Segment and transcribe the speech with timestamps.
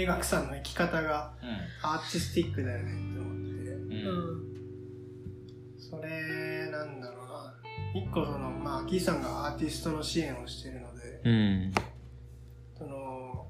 [0.00, 1.48] 声楽さんの生き方がうん。
[1.82, 3.64] アーティスティックだよねって思って。
[3.64, 4.38] てううん。
[4.38, 4.60] ん。
[5.78, 7.54] それなんだろうな。
[7.94, 11.72] 一個そのまあキーさんがアーティストの支援をしてるのでうん。
[12.78, 13.46] その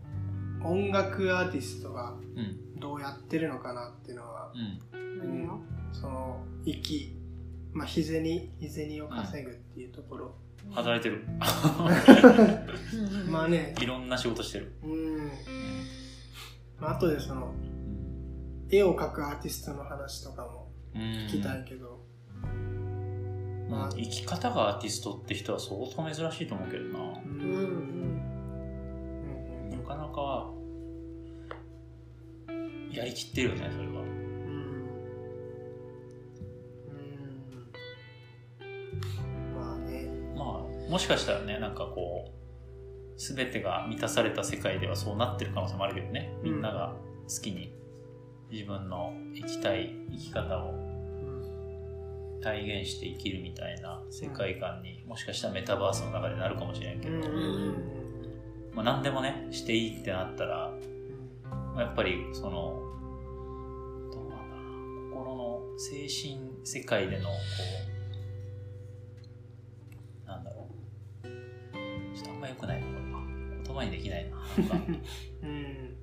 [0.64, 2.80] 音楽アーティストがうん。
[2.80, 4.80] どうやってるのかなっていうのはうん。
[5.92, 7.16] その生き
[7.72, 8.24] まあ日銭
[8.58, 10.34] 日銭を稼ぐっていうところ、
[10.72, 11.24] 働いてる。
[13.30, 13.74] まあね。
[13.80, 14.72] いろんな仕事してる。
[14.82, 15.30] うん
[16.80, 17.52] まあ後でその
[18.70, 22.00] 絵を描くアーティストの話とかもうん聞きたいけど、
[23.68, 26.98] まあ生き方がアーティストって人は相当珍しいと思うけどな。
[26.98, 27.46] うんう
[29.66, 29.70] ん。
[29.70, 30.50] なかなか
[32.92, 33.92] やりきってるよねそれは。
[34.02, 34.08] うん。
[38.58, 39.54] うん。
[39.54, 40.08] まあね。
[40.36, 42.39] まあもしかしたらねなんかこう
[43.20, 46.32] 全てが満たされた世界ではそうなってる可能性もあるけどね。
[46.42, 46.96] みんなが
[47.28, 47.74] 好きに
[48.50, 50.72] 自分の生きたい生き方を
[52.42, 57.18] 体現して生きるみたいな世界観にもしかしたらメタバースの中でなるかもしれんけど、
[58.74, 60.72] まあ、何でもねしていいってなったら
[61.74, 62.80] まあやっぱりその
[64.10, 64.62] どうなんだろ
[65.10, 67.34] うな心の精神世界でのこ
[67.86, 67.89] う
[73.80, 74.92] 言葉にできないななんか。
[75.42, 75.96] うん。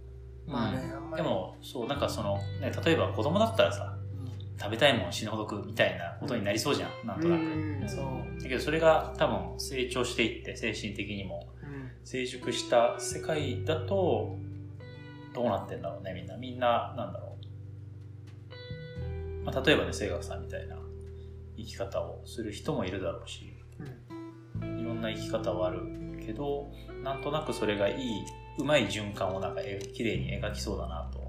[0.48, 3.98] まあねあんでもそうなんかその、ね、例えば子供だったらさ
[4.60, 8.42] 食べたいもん死ぬほど食うみたいなことになりそうじゃん、なんとなく、うんそう。
[8.42, 11.48] だけどそれが多分成長していって精神的にも。
[11.62, 11.92] うん。
[12.04, 14.38] 成熟した世界だと
[15.36, 16.38] どうなってんだろうねみんな。
[16.38, 17.38] みんななんだろ
[19.42, 20.78] う、まあ、例えばね清学さんみたいな
[21.58, 23.54] 生き方をする人もいるだろうし。
[24.60, 25.82] いろんな生き方はある
[26.28, 26.70] けど
[27.04, 28.26] なんとなくそれがいい
[28.60, 31.26] うまい循環をなんかえ綺麗に描きそうだなと。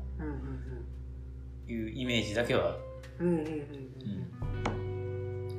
[1.70, 2.70] いうイメージだけは。
[2.70, 2.78] ある、
[3.20, 3.54] うんうんうんうんう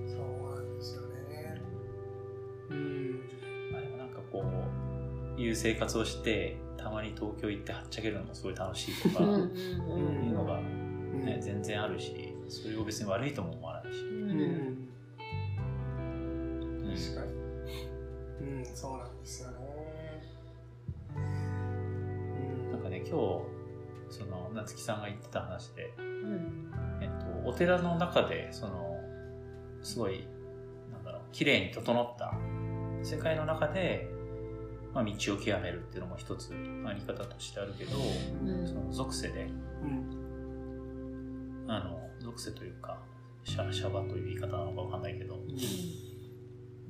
[0.05, 0.09] ん。
[0.09, 1.61] そうなんですよね。
[2.71, 3.19] うん。
[3.71, 4.43] まあ、でもなんかこ
[5.37, 11.25] ういう生活をしてたまに東京行ってはっちゃけるのもすごい楽しいとか、いうのが、うん。
[11.25, 14.68] ね、全然あるしそれを別に悪いとも思わないし、うん
[23.09, 23.59] 今日
[24.09, 26.71] その夏木さんが言ってた話で、うん。
[27.01, 28.97] えっと、お寺の中でその
[29.81, 30.27] すごい
[30.91, 32.33] なんだろう綺麗に整った
[33.03, 34.07] 世界の中で、
[34.93, 36.51] まあ、道を極めるっていうのも一つ
[36.85, 38.67] あり方としてあるけど、うん。
[38.67, 39.49] その属性で
[39.83, 41.65] うん。
[41.67, 42.99] あの属性というか
[43.43, 45.37] シャシャバという言い方なのかわかんないけど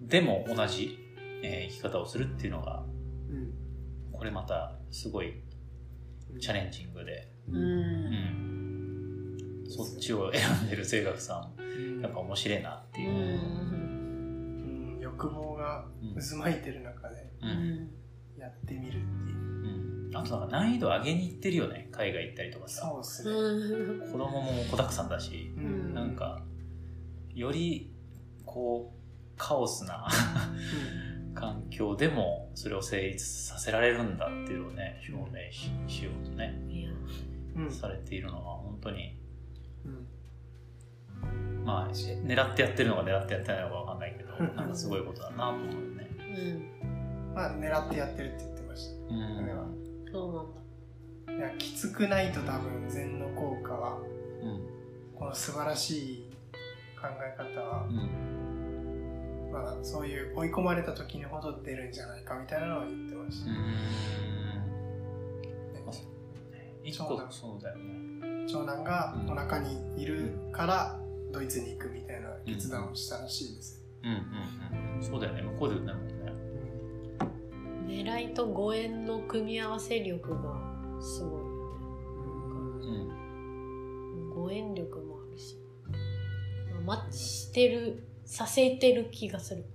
[0.08, 0.98] でも同じ、
[1.44, 2.84] えー生き方をするっていうのが
[3.30, 3.54] うん。
[4.12, 5.34] これまたすごい
[6.40, 7.56] チャレンジングで、うん。
[7.58, 7.62] う
[9.64, 13.10] ん、そっちを選んでる清学さんやっぱ面白いなっていう。
[13.10, 13.18] う、ん。
[13.84, 15.86] うん欲望が
[16.16, 17.16] 渦巻いてる中で
[18.38, 19.02] やってみるっていう。
[20.08, 20.12] うん。
[20.14, 21.90] あとなんか難易度上げに行ってるよね。
[21.92, 22.82] 海外行ったりとかさ。
[22.82, 23.32] そうですね。
[23.32, 24.12] うん。
[24.12, 25.94] 子供も子だくさんだしうん。
[25.94, 26.42] なんか
[27.34, 27.92] より
[28.46, 30.08] こうカオスな
[31.34, 36.60] 環境でもそれを成立させられるんだっていうのをね証明ししようとね
[37.56, 37.72] うん。
[37.72, 39.18] されているのは本当に
[39.86, 41.66] うん。
[41.66, 46.08] まあ狙ってやってるのか狙ってやってないのかわかんないけど なんかすごいことだなと思うよね。
[46.20, 47.34] うん。
[47.34, 49.14] まあ狙ってやってるって言ってました。
[49.14, 49.36] うん。
[49.36, 49.66] それは。
[50.12, 51.48] そうなんだ。
[51.48, 54.00] いやきつくないと多分禅の効果は
[54.42, 55.16] うん。
[55.16, 56.30] この素晴らしい
[57.00, 58.39] 考え方は、うん
[59.60, 63.70] まあ、そういう追い込まれた時にほど出るんじゃないかみたいなのを言ってました、うんね
[66.98, 68.46] あそうだよね。
[68.48, 71.00] 長男がお腹にいるから
[71.32, 75.04] ドイツに行くみたいな決断をしたらしいです、うんうんうん。
[75.04, 75.44] そうだよね。
[75.44, 76.14] 向こうで売ってるもんね。
[77.88, 81.48] 狙いとご縁の組み合わせ力がすごいよ
[82.82, 83.08] うん。
[84.30, 85.58] ねご縁力もあるし
[86.72, 89.66] まあマッチしてるさせてる気がする。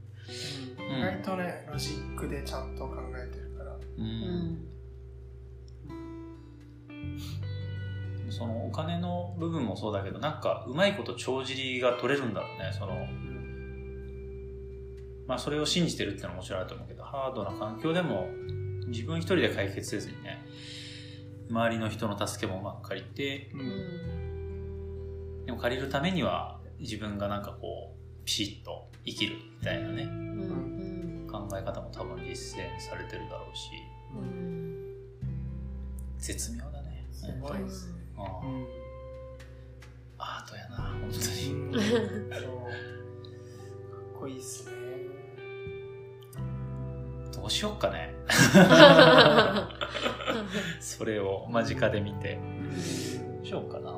[0.78, 0.98] うん。
[1.00, 3.72] 意外とねロジックでちゃんと考えてるから。
[3.72, 3.80] う。
[3.98, 4.04] うん。
[8.28, 12.70] んそのお金の部分もそうだけど、なんかうまいこと帳尻が取れるんだろうね。
[12.72, 12.94] その、
[15.26, 18.28] まあそれを信じてるっていうのはもちろんあると思うけど、ハードな環境でも
[18.86, 20.46] 自分一人で解決せずにね、
[21.50, 23.66] 周りの人の助けもうまく借りて、ううん
[25.42, 25.46] ん。
[25.46, 31.26] でも借りるためには自分がなんかこう、ピシッと生きるみたいなね、うん。
[31.30, 33.70] 考え方も多分実践されてるだろうし、
[34.16, 34.24] うん
[36.18, 37.04] 絶妙だね。
[37.12, 37.92] すごいですね。
[38.16, 38.66] ああうん。
[40.16, 41.24] アートやな本当に。
[42.30, 42.40] かっ
[44.20, 44.74] こいいっすね。
[47.34, 48.14] どうしよっかね。
[50.80, 52.36] それを間近で見て。
[52.36, 52.40] ど
[53.42, 53.90] うしようかな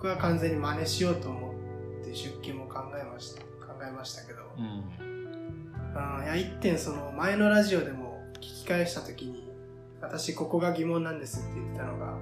[0.00, 1.52] 僕は完全に真似しようと思
[2.00, 3.42] って出勤も考えました。
[3.42, 4.40] 考えましたけど。
[4.56, 4.64] うん。
[5.04, 9.52] うん、いや、一点その前のラジオでも聞き返したときに、
[10.00, 12.16] 私ここが疑問なんですって言ってたのが、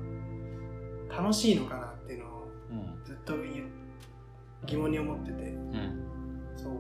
[1.09, 3.05] 楽しいのかなっていうのをうん。
[3.05, 3.35] ずっと
[4.67, 6.03] 疑問に思ってて、うん。
[6.57, 6.73] そう、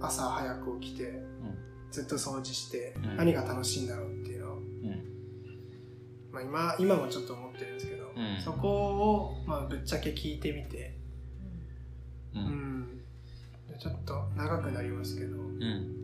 [0.00, 1.24] 朝早く起きて、
[1.90, 3.16] ずっと掃除して、うん。
[3.16, 5.02] 何が楽しいんだろうっていうのを、うん。
[6.30, 8.40] まあ今、今もちょっと思ってるんですけど、うん。
[8.42, 10.94] そこを、まあぶっちゃけ聞いてみて、
[12.34, 12.44] ううん。
[12.80, 12.98] ん、
[13.68, 15.96] でちょっと長くなりますけど、うん。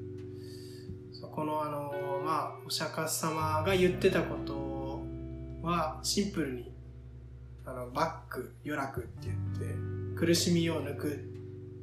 [1.13, 1.93] そこのあの
[2.25, 5.01] まあお釈迦様が言ってたこと
[5.67, 6.73] はシンプルに
[7.65, 11.25] あのバック余楽って言って苦しみを抜く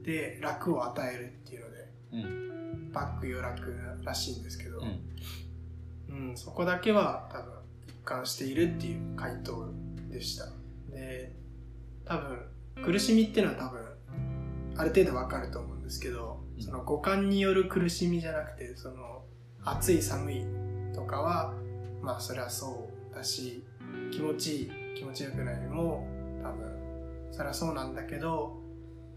[0.03, 2.91] で楽を与えるっていうのでうん。
[2.91, 6.29] バック余楽らしいんですけど、うん。
[6.29, 6.37] うん。
[6.37, 7.53] そこだけは多分
[7.87, 9.69] 一貫しているっていう回答
[10.09, 10.45] でした。
[10.91, 11.35] で
[12.05, 12.39] 多分
[12.83, 13.81] 苦しみっていうのは多分
[14.77, 16.63] ある程度わかると思うんですけどうん。
[16.63, 19.23] その五感による苦しみじゃなくてその
[19.63, 20.45] 暑い寒い
[20.93, 21.53] とかは
[22.01, 23.63] まあそれはそうだし
[24.11, 26.07] 気持ちいい気持ちよくないも
[26.43, 26.79] 多分
[27.31, 28.59] それはそうなんだけど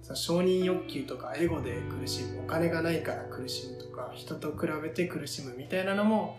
[0.02, 6.38] その承認欲求とかエゴで苦しむお金がないから苦しむとか人と比べて苦しむみたいなのも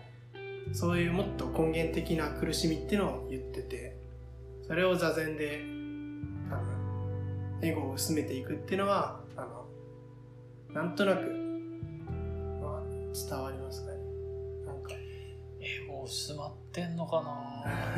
[0.74, 3.98] そういうもっと根源的な苦しみっていうのを言ってて
[4.66, 5.62] それを座禅で
[6.50, 9.66] 多分エゴを薄めていくっていうのはあの
[10.74, 11.22] なんとなく、
[12.62, 12.82] まあ、
[13.14, 13.98] 伝わりますかね。
[14.66, 14.92] なんか。
[15.62, 17.22] エゴ薄まってんのか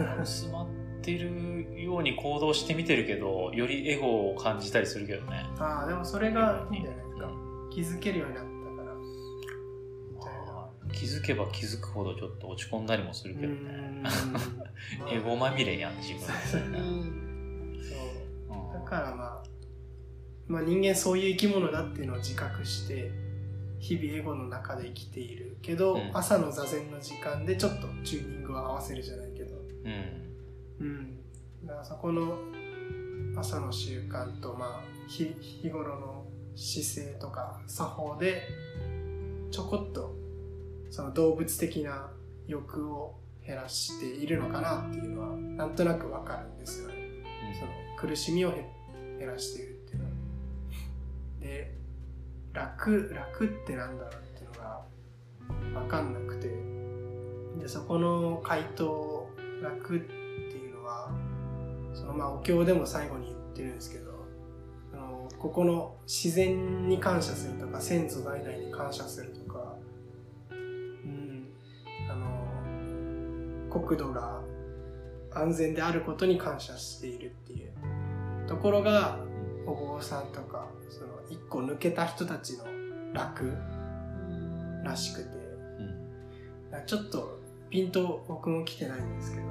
[0.05, 0.17] な？
[0.21, 0.67] 薄まっ
[1.01, 5.45] てるように行動してみてるけどよりエゴを感じたりするけどね。
[5.57, 7.31] ああでもそれがいいんじゃないですか。
[7.71, 8.54] 気づけるようになったからまあ
[10.95, 14.03] 気づけば気づくほどちょっと落ち込んだりもするけどね。
[15.11, 16.61] エゴまみれやん自分そう。
[16.71, 16.81] だう
[18.81, 18.85] ん。
[18.85, 19.43] からまあ、
[20.47, 23.11] まあ人間そういう生き物だっていうのを自覚して
[23.79, 26.11] 日々エゴの中で生きているけど、うん。
[26.13, 29.55] 朝の座禅の時間でちょっとチューニングを合わせるじゃないけど。
[29.83, 30.85] うん。
[30.87, 31.19] うん。
[31.65, 32.37] だからそこの
[33.35, 36.25] 朝の習慣とまあ日日頃の
[36.55, 38.47] 姿勢とか作法で
[39.51, 40.15] ちょこっと
[40.89, 42.09] その動物的な
[42.47, 43.15] 欲を
[43.45, 46.95] 減らしているのかなっていうのはなんとなくわかるんですよね。
[47.59, 48.65] その苦しみを減
[49.19, 50.11] 減らしているっていうのは。
[51.41, 51.75] で
[52.53, 54.85] 楽楽ってなんだろうっていうのが
[55.81, 56.75] 分かんなくて。
[57.59, 59.29] でそこの回答
[59.61, 60.13] 楽って
[60.57, 61.09] いうのは
[61.93, 64.11] そのまあお経でも最後に言ってるんですけど
[64.93, 69.44] あのここの自然に感謝するとか先祖代々に感謝するとか
[73.79, 74.41] 国土が
[75.31, 79.19] 安全であることに感謝しているっていうところが
[79.65, 82.63] お坊さんとかその一個抜けた人たちの
[83.13, 83.53] 楽
[84.83, 85.37] らしくて。
[85.37, 85.45] うん
[86.85, 87.39] ちょっと
[87.69, 89.47] ピンと僕も来てないんですけど。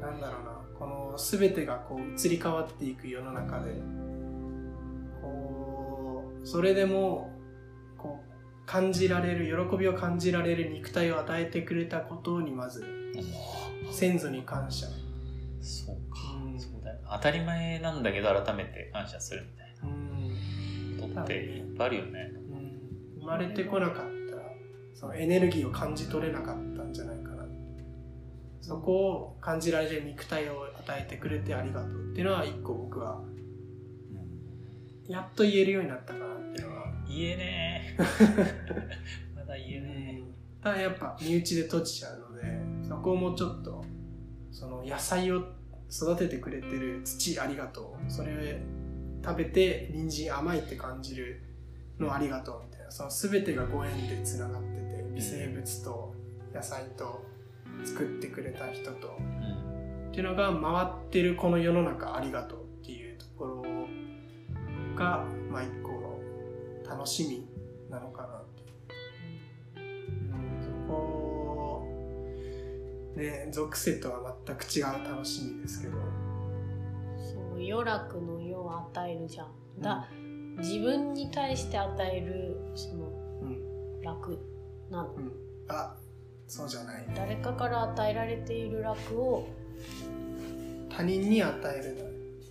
[0.00, 0.60] なんだろうな。
[0.78, 3.72] この全てがこう移り変わっていく世の中で。
[5.22, 7.30] こうそれでも
[8.66, 12.84] 感じられる喜びを感じられる肉体を与えてくれたことにまず
[13.92, 14.86] 先祖に感謝、
[15.60, 16.58] そうか、うん。
[16.58, 16.98] そうだよ。
[17.12, 20.96] 当たり前なんだけど改めて感謝するみたいうん。
[20.98, 22.32] なことっていっぱいあるよね。
[22.50, 23.20] うん。
[23.20, 23.94] 生まれてこなかっ
[24.30, 24.36] た。
[24.36, 24.42] ら
[24.94, 27.44] そのエネルギーを感じ取れなかったんじゃないかな。
[28.60, 33.20] そこを感じられる肉体を与えてくれてありがとうっていうのは一個僕は
[35.06, 36.73] やっと言えるようになったかなっていうのは、
[37.14, 38.02] 言えねえ。
[39.36, 40.22] まだ言えね
[40.62, 42.42] ただやっぱ身内で閉じちゃうので
[42.82, 43.84] そこをもうちょっと
[44.50, 45.42] その野菜を
[45.90, 48.10] 育ててくれてる土ありがとう。
[48.10, 48.60] それ
[49.24, 51.40] 食べて人参甘いって感じる
[51.98, 52.90] のありがとうみたいな。
[52.90, 56.14] その全てがご縁でつながってて微生物と
[56.54, 57.24] 野菜と
[57.84, 59.16] 作ってくれた人と。
[59.20, 59.26] えう
[60.08, 60.08] ん。
[60.08, 63.62] っていうのが回ってるこの世の中ありがとうっていうところ
[64.94, 65.83] がまあ一
[66.88, 67.48] 楽しみ
[67.90, 71.86] なのかなっていう、うん、そこ
[73.16, 75.94] ね属性とは全く違う楽しみですけど。
[77.16, 79.48] そう余楽の世を与えるじゃん。
[79.80, 80.08] だ、
[80.58, 83.06] 自分に対して与えるその
[83.42, 84.00] うん。
[84.02, 84.38] 楽
[84.90, 85.14] なの。
[85.14, 85.32] うん。
[85.68, 85.96] あ
[86.46, 87.06] そうじゃない。
[87.14, 89.48] 誰かから与えられている楽を
[90.90, 92.02] 他人に与えるの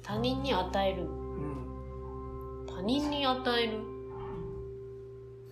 [0.02, 1.04] 他人に与える。
[1.04, 2.66] うん。
[2.66, 3.92] 他人に与える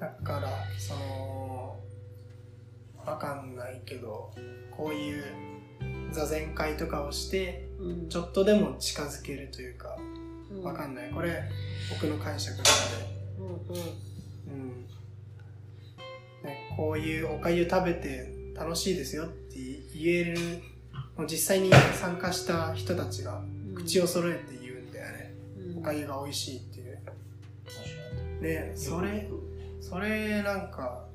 [0.01, 1.79] だからその
[3.05, 4.33] わかんないけど
[4.75, 5.23] こういう
[6.11, 8.09] 座禅会とかをしてうん。
[8.09, 9.95] ちょっとでも近づけるというか
[10.51, 10.63] うん。
[10.63, 11.11] わかんない。
[11.11, 11.43] これ
[11.91, 12.69] 僕の解釈とか
[13.39, 13.73] うんうん。
[13.73, 13.79] で、
[14.47, 14.87] うん。
[16.45, 19.55] ね、こういうおかゆ食べて楽しいですよって
[19.95, 20.37] 言える
[21.15, 23.75] もう実際に参加した人たちがうん。
[23.75, 25.77] 口を揃えて言うんだよね、うん。
[25.77, 26.99] おかゆが美味しいっていう。
[28.41, 29.29] ねそれ
[29.81, 31.05] それなんか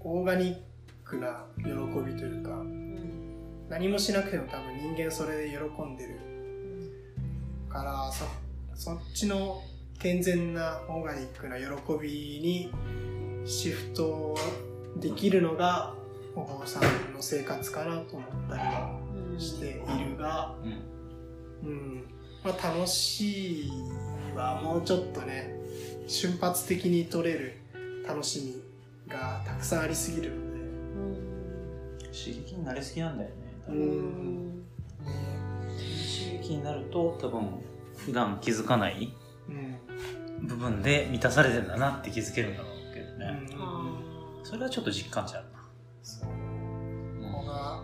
[0.00, 0.56] オーガニッ
[1.04, 6.28] クな喜びというかうん何もしなくても多分人間それで喜んでる。
[7.68, 8.24] からそ
[8.74, 9.62] そっちの
[9.98, 11.64] 健全なオーガニックな喜
[12.00, 12.72] びに
[13.44, 14.34] シフト
[14.96, 15.92] できるのが
[16.34, 16.82] お坊さん
[17.12, 18.98] の生活かなと思ったりは
[19.32, 19.72] うんしてい
[20.04, 20.54] るが、
[21.62, 21.68] うん。
[21.68, 22.04] うん。
[22.44, 23.70] まあ、楽しい
[24.34, 25.57] はもうちょっとね
[26.08, 27.58] 瞬発的に取れる
[28.06, 28.40] 楽し
[29.06, 31.28] みがたくさんありすぎるので、うん
[32.10, 33.34] 刺激になりすぎなんだよね。
[33.66, 34.64] 多うん。
[35.76, 37.60] 刺激になると多分
[37.96, 39.14] 普段気づかない
[39.48, 40.46] うん。
[40.46, 44.44] 部分で満たされてんだなって気づけるんだろうけどうん。
[44.44, 45.58] それはちょっと実感値あるな、
[46.02, 46.28] そう。
[47.32, 47.82] ここが、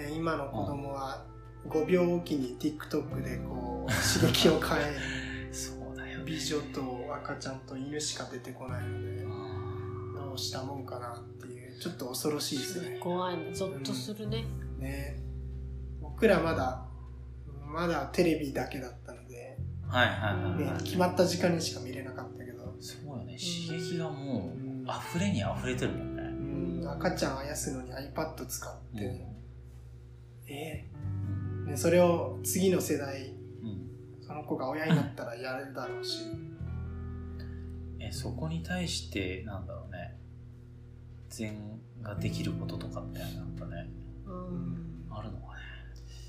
[0.00, 1.24] ね、今の子供は
[1.68, 6.24] 5秒おきに TikTok でこう 刺激を変えそうだよね。
[6.26, 12.98] 美女と赤ちゃんと犬しか出てこないのであどうしたもんかなっていうちょっと恐ろしいですーね。
[12.98, 13.52] 怖いね。
[13.52, 14.44] ゾッとするね。
[14.78, 15.20] ね。
[16.00, 16.84] 僕らまだ
[17.66, 23.36] まだテレビだけだったので、ーはいはいはい、ねはい、決まった時間にしか見れなかったけど、そうよね。
[23.36, 24.86] 刺激がもううん。
[24.88, 26.22] 溢れに溢れてるもんね、
[26.82, 26.90] うん。
[26.90, 30.52] 赤ちゃんあやすのに iPad 使って、うん。
[30.52, 34.26] えーね、それを次の世代うん。
[34.26, 36.24] その子が親になったらやるだろうし、
[38.00, 40.16] えそこに対してなんだろうね。
[41.28, 43.90] 善ができることとかってなんかね。
[44.26, 45.06] うん。
[45.10, 45.54] あるのか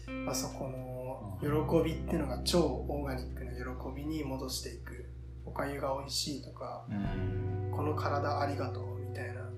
[0.08, 0.14] ね。
[0.26, 5.10] まあ、そこの喜びっていうのが超オーガニックな喜びに戻していく。
[5.46, 9.50] おかゆが美味しいとかうん、この体ありがとうみたいな。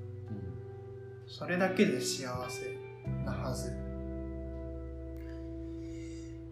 [1.27, 2.77] それだけで幸せ
[3.25, 3.71] なはず。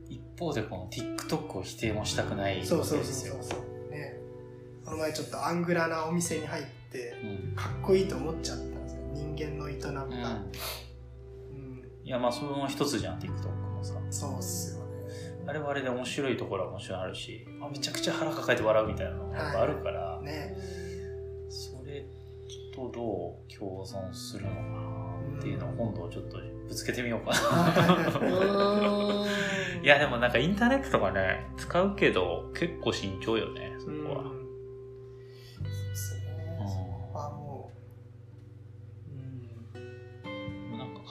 [0.10, 3.36] 一方でこの TikTok を否定もしたくないそうそうわけですよ。
[3.36, 3.79] そうそうね
[4.90, 7.56] この前ちょっとアングラなお店に入ってうん。
[7.56, 9.02] かっこいいと思っちゃったんですよ。
[9.14, 10.08] 人間の営みが、うん。
[10.08, 11.84] うん。
[12.04, 13.94] いやまあその一つじゃん TikTok もさ。
[14.10, 14.90] そうっすよね。
[15.46, 20.58] あれはあれで面白いところはもちろんあるしあめちゃくちゃ腹抱えて笑うみたいなのがやっぱあるから、ね。
[21.50, 22.06] それ
[22.74, 28.20] とどう共存するのかなっていうのを今度ちょっとぶつけてみようかな。
[28.20, 29.30] うん
[29.82, 34.39] いやでもなんかインターネットとかね使うけど結構慎重よねそこは、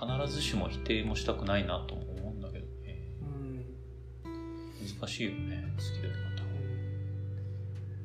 [0.01, 3.11] 必ずしも否定もしたくないなとも思うんだけどね。
[3.21, 3.65] うん。
[5.01, 6.09] 難しいよね好きだ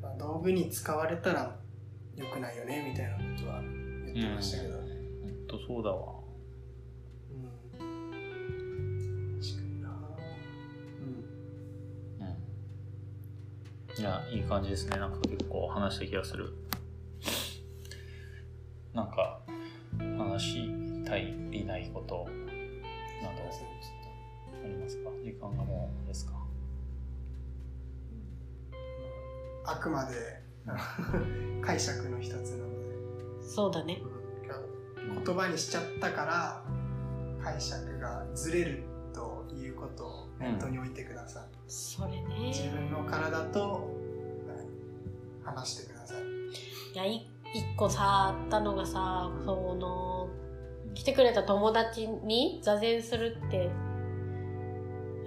[0.02, 1.60] まあ、道具に使われたら
[2.16, 6.24] 良くないよねみたいなことは言ってましたけど、ほんとそうだわ。
[13.96, 14.98] いやいい感じですね。
[14.98, 16.52] なんか結構話した気がする。
[18.92, 19.40] なんか
[20.18, 22.26] 話したいりないこと
[23.22, 23.44] など。
[24.64, 25.10] ありますか？
[25.24, 26.34] 時間がもうですか？
[29.66, 30.42] あくまで
[31.62, 34.02] 解釈の一つなので、そうだね。
[34.02, 35.24] うん。
[35.24, 36.64] 言葉にしちゃったから
[37.44, 42.48] 解釈がずれるということを念頭に置いてください、それね。
[42.48, 43.82] 自分の体とはい。
[45.44, 46.18] 話してください。
[46.94, 50.30] いやい一個さあったのがさその
[50.94, 53.70] 来てくれた友達に座禅するって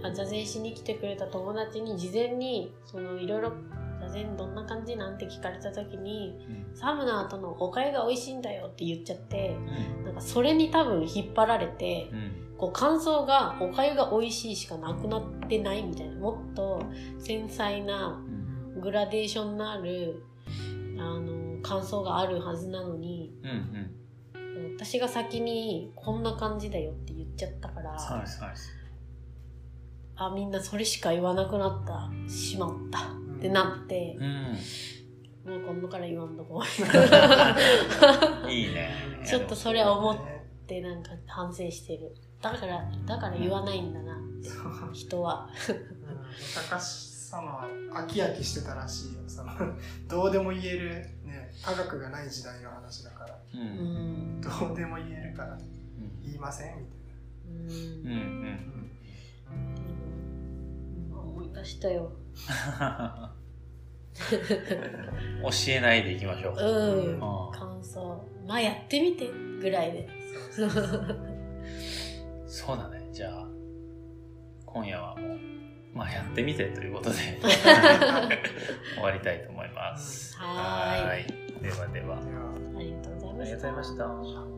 [0.03, 3.53] あ座禅しに来てくれた友達に事前にそのいろいろ
[4.01, 6.39] 座禅どんな感じなんて聞かれた時に
[6.75, 9.57] サムの後のおかゆが美味しいんだよって言っちゃって
[9.99, 10.05] うん。
[10.05, 12.33] なんかそれに多分引っ張られてうん。
[12.57, 16.83] こう感想がおかゆが美味しいしかなくなってないみたいなもっと
[17.19, 18.23] 繊細な
[18.77, 18.81] うん。
[18.81, 20.23] グラデーションのある
[20.99, 23.91] あの感想があるはずなのにうんうん
[24.77, 28.27] 私が先にこんな感じだよって言っちゃったから、はいはい。
[30.17, 33.01] あみんなそれしか言わなくなったしまった。
[33.11, 34.57] うんってなってう、ん。
[35.45, 36.63] もう今度から言わんとこ
[38.49, 38.91] いいね。
[39.27, 42.15] ちょっとそれは思っねてなんか反省してる。
[42.41, 45.77] だからだから言わないんだなってそう人はうん。
[46.55, 49.21] 高橋様は飽き飽きしてたらしいよ。
[49.27, 49.53] その
[50.09, 50.91] どうでも言える、
[51.25, 53.39] ね、科学がない時代の話だからう。
[53.57, 55.59] うんんどうでも言えるから
[56.23, 56.89] 言いませんみたい
[57.49, 58.17] うんうん。
[58.17, 58.21] う
[58.51, 58.91] ん。
[61.09, 62.13] 今思い出したよ
[65.43, 66.55] 教えないでいきましょう。
[66.57, 67.21] うん
[67.53, 70.13] 感想まあやってみてぐらいでな
[70.55, 71.17] そうそうそう
[72.47, 73.09] そうだね。
[73.13, 73.47] じゃあ、
[74.65, 75.39] 今夜はもう、
[75.95, 77.17] まあやってみてということで
[78.95, 80.37] 終わりたいと思います。
[80.39, 81.46] はーいーい。
[81.63, 82.21] ではでは。
[82.21, 84.56] ではありがとうございましたありがとうございました。